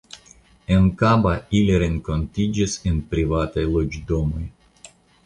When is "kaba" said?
1.01-1.33